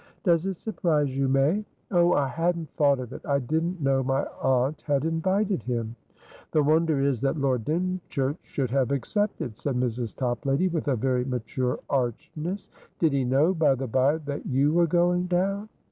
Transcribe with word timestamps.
"Does 0.23 0.47
it 0.47 0.57
surprise 0.57 1.15
you, 1.15 1.27
May?" 1.27 1.63
"Oh, 1.91 2.13
I 2.13 2.27
hadn't 2.27 2.71
thought 2.71 2.97
of 2.99 3.13
itI 3.13 3.39
didn't 3.41 3.83
know 3.83 4.01
my 4.01 4.23
aunt 4.41 4.81
had 4.81 5.05
invited 5.05 5.61
him" 5.61 5.95
"The 6.53 6.63
wonder 6.63 6.99
is 6.99 7.21
that 7.21 7.37
Lord 7.37 7.65
Dymchurch 7.65 8.39
should 8.41 8.71
have 8.71 8.91
accepted," 8.91 9.55
said 9.57 9.75
Mrs. 9.75 10.15
Toplady, 10.15 10.69
with 10.69 10.87
a 10.87 10.95
very 10.95 11.23
mature 11.23 11.77
archness. 11.87 12.67
"Did 12.97 13.13
he 13.13 13.23
know, 13.23 13.53
by 13.53 13.75
the 13.75 13.85
bye, 13.85 14.17
that 14.17 14.43
you 14.47 14.73
were 14.73 14.87
going 14.87 15.27
down?" 15.27 15.69